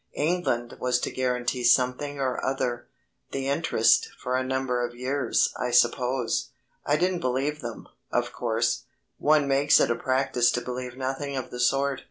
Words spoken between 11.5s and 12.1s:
the sort.